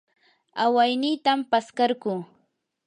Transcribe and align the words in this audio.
awaynitam 0.63 1.39
paskarquu. 1.51 2.13